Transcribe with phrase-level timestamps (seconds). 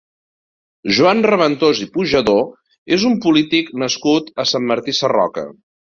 [0.99, 2.35] Joan Raventós i Pujadó
[2.97, 5.45] és un polític nascut a Sant Martí Sarroca.